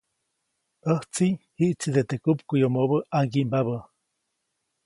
[0.89, 1.27] ʼÄjtsi
[1.57, 3.77] jiʼtside teʼ kupkuʼyomobä ʼaŋgimbabä.